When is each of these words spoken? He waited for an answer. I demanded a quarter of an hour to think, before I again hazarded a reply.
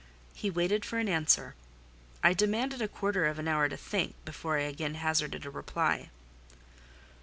He 0.33 0.49
waited 0.49 0.83
for 0.83 0.97
an 0.97 1.07
answer. 1.07 1.53
I 2.23 2.33
demanded 2.33 2.81
a 2.81 2.87
quarter 2.87 3.27
of 3.27 3.37
an 3.37 3.47
hour 3.47 3.69
to 3.69 3.77
think, 3.77 4.15
before 4.25 4.57
I 4.57 4.63
again 4.63 4.95
hazarded 4.95 5.45
a 5.45 5.51
reply. 5.51 6.09